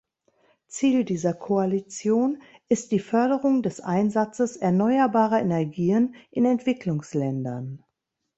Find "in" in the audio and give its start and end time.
6.31-6.43